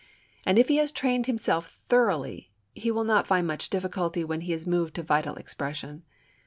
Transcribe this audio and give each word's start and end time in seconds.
And 0.47 0.57
if 0.57 0.67
he 0.67 0.77
has 0.77 0.91
trained 0.91 1.27
himself 1.27 1.77
thoroughly 1.87 2.49
he 2.73 2.89
will 2.89 3.03
not 3.03 3.27
find 3.27 3.45
much 3.45 3.69
difficulty 3.69 4.23
when 4.23 4.41
he 4.41 4.51
is 4.51 4.65
moved 4.65 4.95
to 4.95 5.03
vital 5.03 5.35
expression. 5.35 6.01